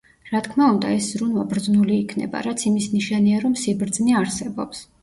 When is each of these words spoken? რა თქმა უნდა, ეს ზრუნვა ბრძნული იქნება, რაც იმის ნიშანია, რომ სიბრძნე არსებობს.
რა 0.29 0.39
თქმა 0.45 0.69
უნდა, 0.75 0.93
ეს 0.99 1.09
ზრუნვა 1.15 1.43
ბრძნული 1.53 1.99
იქნება, 2.05 2.43
რაც 2.49 2.67
იმის 2.73 2.91
ნიშანია, 2.99 3.47
რომ 3.47 3.59
სიბრძნე 3.67 4.23
არსებობს. 4.25 4.89